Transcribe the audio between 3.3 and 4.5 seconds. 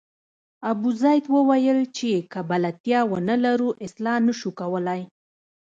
لرو اصلاح نه شو